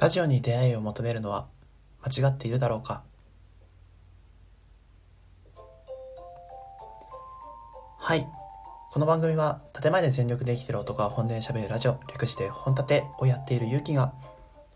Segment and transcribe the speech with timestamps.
[0.00, 1.46] ラジオに出会いを求めるのは
[2.02, 3.02] 間違っているだろうか？
[7.98, 8.26] はい。
[8.92, 14.14] この番組は建前で全力で生きてる男が本音で喋るラジオ略して本立てをやっている勇気が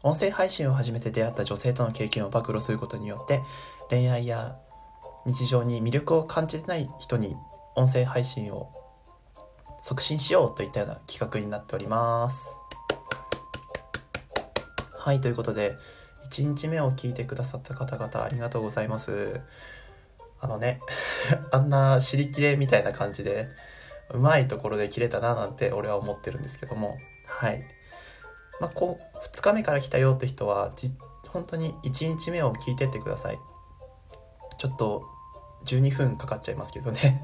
[0.02, 3.41] 音声配信を始めて出会った女性との経験を暴露することによって
[3.88, 4.59] 恋愛や
[5.25, 7.34] 日常に魅力を感じてない人に
[7.77, 8.70] 音声配信を
[9.80, 12.59] 促進しようといったような企画になっております。
[15.04, 15.76] はいということで
[16.31, 19.39] 1日目を聞いてくださった方々ありがとうございます。
[20.40, 20.80] あのね
[21.53, 23.50] あんな尻切れみたいな感じで
[24.08, 26.96] うまいところで切れたななんて俺は思ってるんですけども。
[27.27, 27.67] はい。
[28.61, 30.90] まあこう2日目から来たよって人はじ
[31.29, 33.39] 本当に1日目を聞いてってください。
[34.56, 35.05] ちょっと
[35.66, 37.22] 12分かかっちゃいますけどね。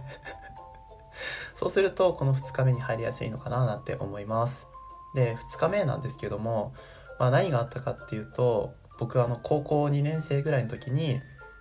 [1.56, 4.68] そうするとこの2日目に入りやすいのかななんて思います。
[5.14, 6.74] で2日目なんですけども、
[7.20, 11.20] まあ、何があったかっていうと僕はあの高校2年生ぐらいの時に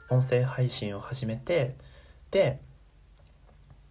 [0.09, 1.75] 音声配信を始めて
[2.31, 2.61] で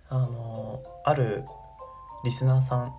[0.08, 1.44] あのある
[2.24, 2.94] リスナーさん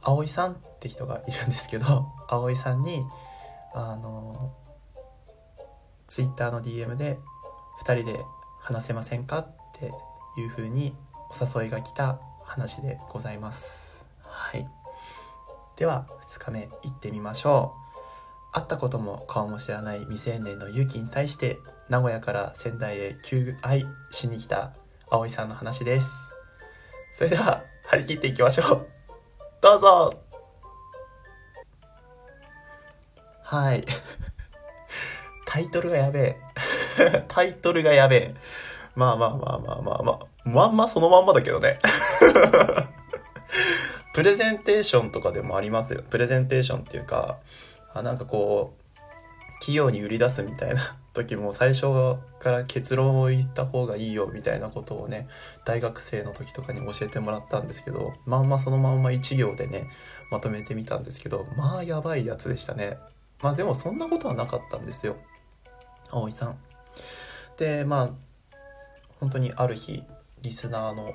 [0.00, 3.04] 葵さんって人がいるんですけど 葵さんに
[3.74, 4.54] あの
[6.06, 7.18] ツイッターの DM で
[7.84, 8.24] 2人で
[8.58, 9.92] 話せませんかって
[10.38, 10.96] いう風に
[11.30, 14.02] お誘いが来た話でございます。
[14.22, 14.81] はい。
[15.76, 17.82] では2日目行ってみましょう。
[18.52, 24.72] 会ったことも顔も知らない未成年の勇気に対して名古屋から仙台へ求愛しに来た
[25.10, 26.30] 葵さんの話です。
[27.12, 28.86] それでは張り切っていきましょう。
[29.60, 30.22] どうぞ。
[33.42, 33.84] はい。
[35.46, 36.40] タイトルがやべえ。
[37.28, 38.34] タイトルがやべえ。
[38.94, 40.26] まあまあまあまあまあまあ。
[40.44, 41.78] まんまそのまんまだけどね。
[44.12, 46.02] プレゼンテーションとかでもありますよ。
[46.10, 47.38] プレゼンテーションっていうか
[47.94, 48.82] あなんかこう
[49.60, 50.80] 企業に売り出すみたいな
[51.14, 55.28] 時も最初から結論を言った方がいいよみたいなことをね
[55.64, 59.88] 大学生の時とかに教えてもらったんですけどまんまそのまんま1行でね
[60.30, 62.98] まとめてみたんですけどまあやばいやつでしたね。
[63.40, 65.16] まあでもそんなことはなかったんですよ。
[66.10, 66.58] 葵さん。
[67.56, 68.10] でまあ
[69.20, 70.02] 本当にある日
[70.40, 71.14] リスナーの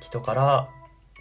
[0.00, 0.68] 人から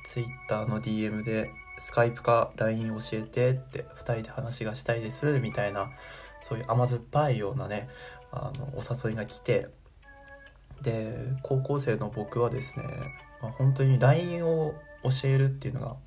[0.04, 5.90] Twitter の DM でスカイプか LINE 教えてって2人で話がしたいですみたいな
[6.42, 7.90] そういう甘酸っぱいようなね
[8.32, 9.70] あのお誘いが来て
[10.82, 12.86] で高校生の僕はですね、
[13.42, 14.74] まあ、本当に LINE を
[15.04, 15.98] 教えるっていうのが、ま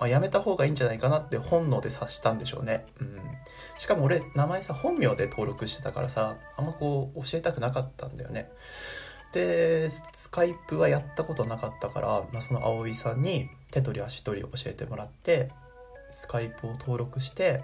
[0.00, 3.18] あ、やめた方がいいんじゃないかなって本能で察したんでしょうね、うん、
[3.78, 8.50] しかも俺名前さ本名で登録してたからさあんまこう教えたくなかったんだよね。
[9.36, 15.50] でスカイプはやったことなかったから、まあ、その葵さんに手取り足取り教えてもらって
[16.10, 17.62] スカイプを登録して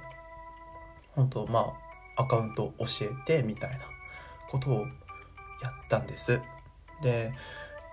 [1.13, 1.73] 本当ま
[2.17, 3.79] あアカウントを教えてみたいな
[4.51, 4.81] ことを
[5.63, 6.41] やったんです。
[7.01, 7.33] で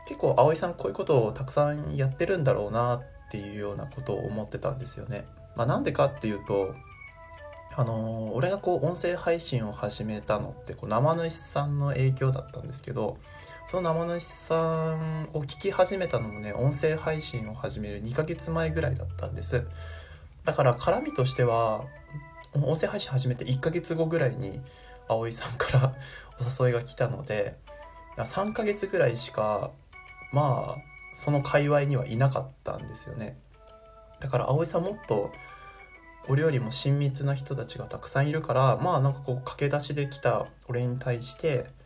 [0.08, 5.26] 結構葵さんこういうことをたくさんやってるんだろうなっていうようなことを思ってたんですよね、
[5.56, 6.74] まあ、なんでかっていうと
[7.76, 13.18] あのー、俺がこう音声配信を始めたのってこう生主さんの影響だったんですけど
[13.70, 14.56] その生主さ
[14.96, 19.64] んを聞き始めたのもね音声配信を始める2ヶ月前ぐらいだったんです。
[20.44, 21.86] だから絡みとしては
[22.56, 24.60] 音声配信始めて1ヶ月後ぐらいに
[25.08, 25.94] 葵さんから
[26.42, 27.60] お誘いが来たので
[28.18, 29.70] 3ヶ月ぐらいしか
[30.34, 30.82] まあ
[31.14, 33.38] その界隈にはいなかったんですよね。
[34.20, 35.30] だから葵さんもっと
[36.28, 41.78] 俺よりも親密な人たちがたくさんいるからまあなんかこう駆け出しで来た俺に対して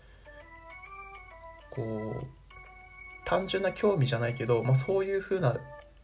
[1.75, 2.27] こう
[3.25, 5.57] 単純な興味じゃないけど、まあ、そういう風な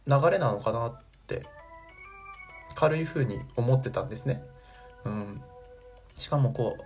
[0.06, 1.44] 流れなのかなって
[2.74, 4.42] 軽い風に思ってたんですね。
[5.04, 5.42] うん、
[6.18, 6.84] しかもこう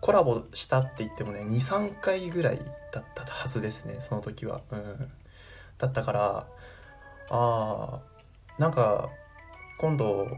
[0.00, 2.60] コラボしたって言ってもね23回ぐらい
[2.92, 4.62] だったはずですねその時は。
[4.70, 5.12] うん、
[5.78, 6.46] だったから
[7.30, 9.10] あーなんか
[9.78, 10.28] 今度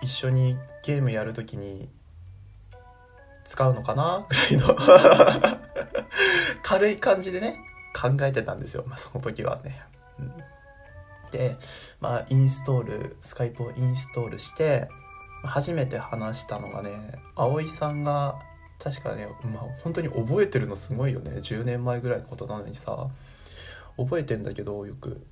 [0.00, 1.88] 一緒にゲームやる時に
[3.44, 5.67] 使うのかなぐらいの
[6.68, 7.58] 軽い感じでね、
[7.98, 8.84] 考えてたんですよ。
[8.86, 9.80] まあ、その時はね。
[10.18, 10.32] うん、
[11.30, 11.56] で、
[11.98, 14.90] まあ、インストール、スカイプをインストールして、
[15.42, 18.38] 初めて話したのがね、葵さんが、
[18.78, 21.36] 確かね、まあ、本当に覚えてるのすごいよね。
[21.36, 23.08] 10年前ぐらいのことなのにさ、
[23.96, 25.26] 覚えてんだけど、よく。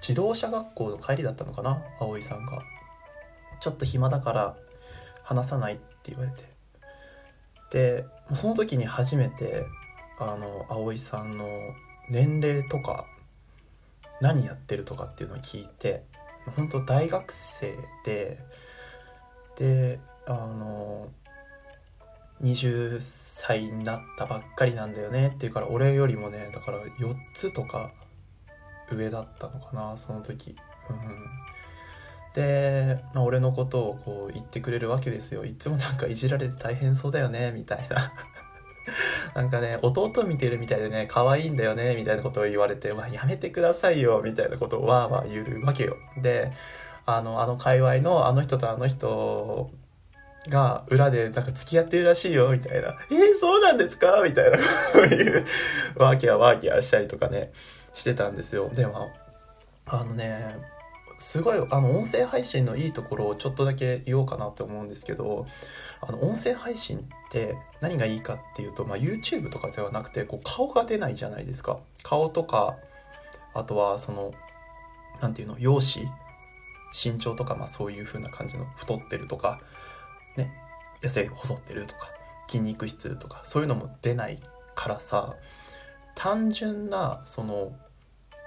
[0.00, 1.80] 自動車学校の帰りだったのかな？
[2.00, 2.62] 葵さんが。
[3.60, 4.56] ちょっと暇だから
[5.22, 6.50] 話さないって言われて。
[7.70, 8.04] で
[8.34, 9.66] その時に初めて
[10.18, 11.46] あの葵さんの
[12.10, 13.06] 年齢とか
[14.20, 16.04] 何やってるとかっていうのを聞いて
[16.56, 18.40] 本当大学生で
[19.56, 21.08] であの
[22.42, 27.92] 20歳になったばっかりなんだよねっていうから俺よりもねだから4つとか
[28.90, 30.56] 上だったのかなその時、
[32.34, 35.44] で、まあ、俺のことをこう言ってくれるわけですよ。
[35.44, 38.12] いつもなんかいじられて大変そうだよねみたいな。
[39.34, 45.96] なんかね弟見てるみたいでね可愛いんだよねみたいなことを言われてわやめてくださいよみたいなことをわーわー言うわけよ。
[46.16, 46.52] で
[47.06, 49.70] あのあの界隈のあの人とあの人
[50.48, 54.62] が裏でなんか付き合ってるらしいよみたいな「えー、そうなんですか?」みたいなこ
[54.96, 55.44] ういう
[55.96, 57.52] ワーキャーワーキャーしたりとかね
[57.92, 58.70] してたんですよ。
[58.72, 59.10] でも
[59.86, 60.79] あのね
[61.20, 65.46] すごいあの音声配信のいいところをちょっとだけ言おうかなって思うんですけど
[66.00, 71.78] あの音声配信って何がいいかっていうと、まあ、YouTube とかではなくてこう顔が出ないじゃないですか。
[72.02, 72.78] 顔とか
[73.52, 74.32] あとはその
[75.20, 76.10] 何て言うの容姿
[76.92, 79.60] 身長とか、まあ、そういう風な感じの太ってるとか
[80.38, 80.50] ね
[81.02, 82.08] 痩せ細ってるとか
[82.48, 84.38] 筋肉質とかそういうのも出ない
[84.74, 85.36] からさ
[86.14, 87.72] 単純なその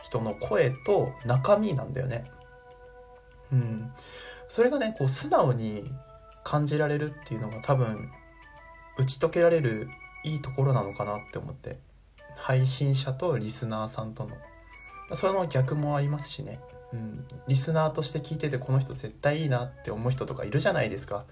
[0.02, 2.30] 人の声と中身なんだよね。
[3.54, 3.92] うん、
[4.48, 5.92] それがねこう素直に
[6.44, 8.10] 感じられるっていうのが多分
[8.98, 9.88] 打ち解けられる
[10.24, 11.80] いいところなのかなって思って。
[12.36, 14.36] 配信者とリスナーさんとの。
[15.16, 16.60] それの逆もありますしね、
[16.94, 21.26] うん、リスナーとして聞いててこの人絶対いいなって思う人とかいるじゃないですか。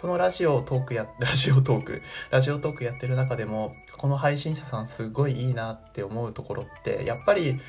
[0.00, 2.02] このラジオトークや ラジオトーク。
[2.30, 7.60] ラジオトークやってる中でもこの配信者さんすごいいいなって思うところってやっぱり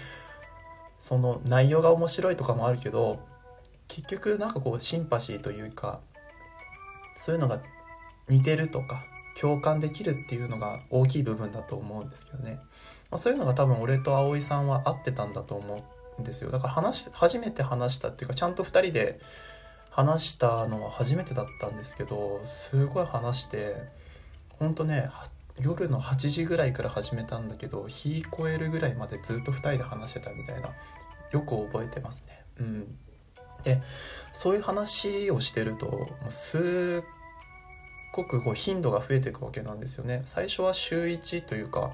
[0.99, 3.19] その内容が面白いとかもあるけど
[3.87, 5.99] 結局なんかこうシンパシーというか
[7.17, 7.61] そういうのが
[8.27, 9.03] 似てるとか
[9.39, 12.59] 共感できるっていうのが大きい部分だと思うんですけどね、
[13.11, 15.85] まあ、そういうのが多分俺と葵さんは合ってたんだと思
[16.17, 16.51] うんですよ。
[16.51, 19.19] だから話初めて話したっていうかちゃんと2人で
[19.89, 23.75] 話したのは初めてだったんですけどすごい話して
[24.59, 25.09] ほんとね
[25.59, 30.69] 夜の8時ぐらいから始めたんだけど日越えるぐらいまでずっと2人で話してたみたいな。
[31.33, 32.45] よく覚えてますね。
[32.59, 32.97] うん。
[33.63, 33.81] で
[34.31, 37.05] そういう話をしてるとすっ
[38.13, 40.21] ごくこう頻度が増えていくわけなんですよね。
[40.25, 41.91] 最初は週1というか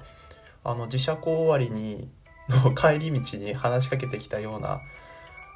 [0.64, 2.08] あの自社校終わりに
[2.48, 4.80] の帰り道に話しかけてきたような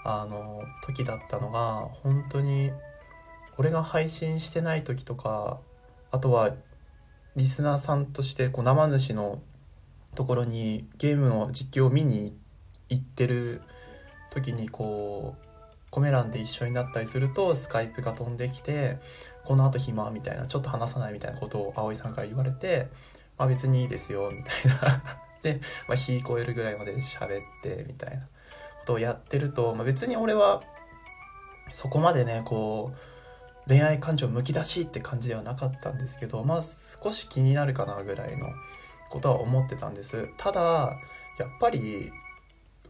[0.04, 2.72] あの時だったのが本当に
[3.56, 5.60] 俺が配信してない時とか
[6.10, 6.54] あとは
[7.36, 9.42] リスナーさんとしてこう生主の
[10.14, 12.36] ところにゲームの実況を見に
[12.88, 13.62] 行ってる
[14.30, 15.43] 時にこう
[15.94, 18.98] コメ欄で一緒になったりするとスカイプが飛んできて
[19.44, 22.88] この後暇みたいなちょっと話さないみたいなことを葵さんから言われて
[23.38, 25.20] まあ別にいいですよみたいな。
[25.42, 30.64] で、まあ、日超えるぐらいまで喋ってみたいなことをやってると、まあ、別に俺は
[31.70, 38.48] そこまでねこう恋愛感情むき出しって感じではなかったんですけどまあ少し気になるかなぐらいの
[39.10, 40.28] ことは思ってたんです。
[40.38, 40.98] ただ
[41.38, 42.10] やっぱり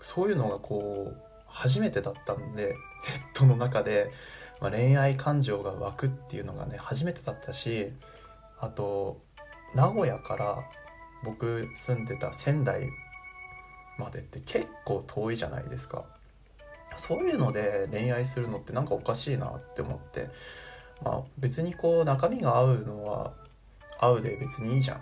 [0.01, 1.17] そういうのがこう
[1.49, 2.75] 初めてだったんで
[3.09, 4.11] ネットの中で、
[4.61, 7.93] まあ、恋愛感情が湧くっていうのがね初めてだったし
[8.61, 9.21] あと
[9.75, 10.65] 名古屋から
[11.25, 12.89] 僕住んでた仙台
[13.99, 16.05] までって結構遠いじゃないですか
[16.97, 20.29] そういうので恋愛するのってなんかおかしいなって思って
[21.03, 23.33] まあ別にこう中身が合うのは
[23.99, 25.01] 合うで別にいいじゃんっ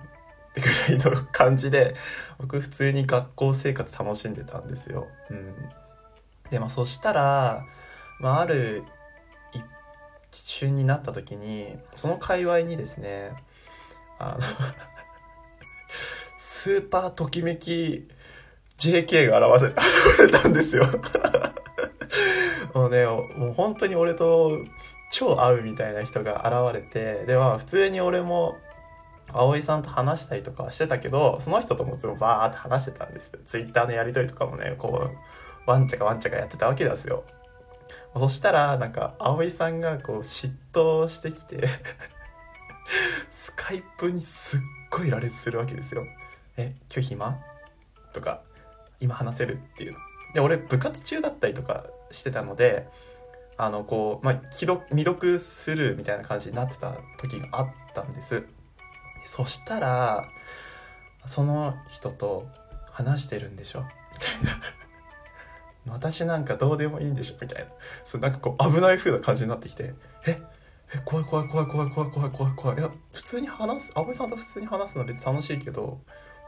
[0.55, 0.67] てぐ
[0.97, 1.95] らいの感じで
[2.39, 5.09] 僕普通に学校生活楽しんでたんですよ。
[5.31, 5.55] うん
[6.53, 7.65] でまあそしたら、
[8.21, 8.85] まあ、ある
[10.33, 13.33] 一瞬になった時にその界隈にですね
[14.19, 14.39] あの
[16.39, 18.09] スーパーときめき
[18.79, 19.75] JK が現
[20.19, 20.87] れたんですよ
[22.75, 24.59] もうねもう本当に俺と
[25.11, 28.57] 超合うみたいな人が現れてでまあ普通に俺も
[29.33, 37.25] 葵さんと話したりとかしてたけどその人ともずっとバーって話してたんですよ Twitter のやり取りとかもねこうワンチャカワンチャカやってたわけですよ。
[38.15, 41.67] そしたら、なんか、葵さんがこう嫉妬してきて
[43.31, 46.05] スカイプにすっごい羅列するわけですよ。
[46.57, 47.39] え、今日暇？
[48.13, 48.43] とか、
[49.01, 49.99] 今話せるっていうの。
[50.35, 52.89] で、俺部活中だったりとかしてたので、
[53.57, 58.45] あの、こう、まあ、既読、未読するみたいな感じになってた時があったんです。
[59.25, 60.29] そしたら、
[61.25, 62.47] その人と
[62.91, 63.81] 話してるんでしょ？
[63.81, 63.87] み
[64.19, 64.61] たいな
[65.89, 67.71] 私なんかどうでもいいんでしょみたいな。
[68.05, 69.95] そうなんかこう危ない風な感じになってきて。
[70.27, 70.41] え？
[70.95, 72.79] え怖い怖い怖い怖い怖い怖い怖い怖い。
[72.79, 76.01] いや普通に話す安倍さんと普通に話すのは別に楽しいけど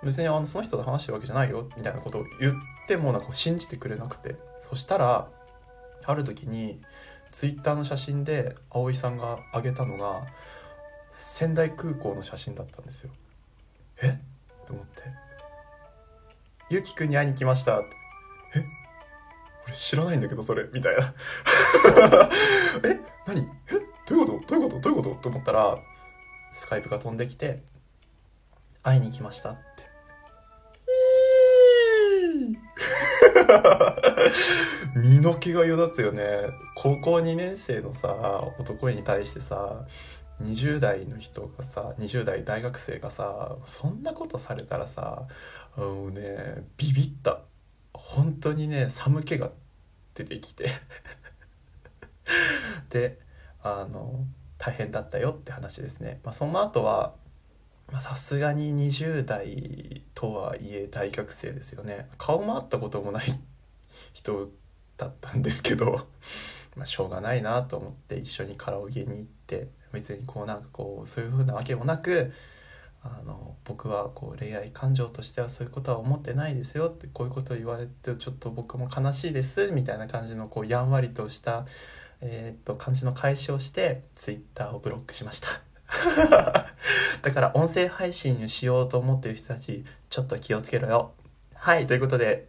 [0.02, 2.52] 別にあのその人と話してるわけじゃないよみたいなことを言っ
[2.86, 4.36] てもなんか信じてくれなくて。
[4.60, 5.28] そしたら
[6.06, 6.82] ある時に
[7.30, 10.26] ツイッターの写真で葵さんが上げたのが
[11.10, 13.10] 仙台空港の写真だったんですよ。
[14.02, 14.18] え？
[14.66, 15.02] と思って
[16.70, 17.82] 「ゆきくんに会いに来ました」
[18.54, 18.64] 「え？
[19.66, 21.14] 俺知らないんだけどそれ」みたいな。
[22.84, 23.40] え何？
[23.40, 23.46] え？
[24.08, 24.46] どういうこと？
[24.46, 24.80] どういうこと？
[24.80, 25.14] どういうこと？
[25.22, 25.78] と思ったら
[26.52, 27.62] スカイプが飛んできて
[28.82, 29.84] 「会いに来ました」って。
[34.96, 36.22] 身の毛がよだつよね。
[36.76, 39.84] 高校2年生のさ男に対してさ
[40.42, 45.22] 20代の人がさ20代大学生がさそんなことされたらさ
[45.76, 47.40] もうねビビった。
[47.94, 49.50] 本当にね寒気が
[50.14, 50.68] 出てきて。
[52.90, 53.18] で
[53.62, 54.24] あの
[54.58, 57.14] 大変だったよって話ですね、まあ、その後は
[58.00, 62.08] さすがに20代とはいえ大学生ですよね。
[62.16, 63.24] 顔も会ったこともない
[64.12, 64.50] 人
[64.96, 66.06] だったんですけど
[66.76, 72.32] まあしょうがないなと思って一緒にカラオケに行って別にこうなんかこうそういう風なわけもなく
[73.04, 81.66] あの僕はこう恋愛感情としてはそういうことは思ってないですよってこういうことを言われてちょっと僕も悲しいですみたいな感じのこうやんわりとした、
[82.22, 85.48] えー、っと感じの返しをしてツイッターをブロックしました。
[87.22, 91.12] だから音声配信をしようと思ってる人たちちょっと気をつけろよ。
[91.54, 92.48] はいということで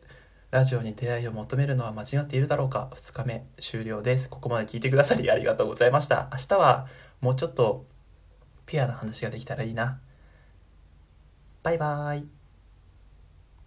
[0.51, 2.89] ラジオに出会いを求めるのは間違っているだろうか。
[2.95, 4.29] 2日目終了です。
[4.29, 6.29] ここまで聞いてくださりありがとうございました。
[6.31, 6.88] 明日は
[7.19, 7.85] もうちょっと
[8.65, 10.00] ピュアな話ができたらいいな。
[11.65, 12.35] バイバイ。